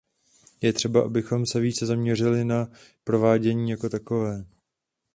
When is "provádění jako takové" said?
3.03-4.45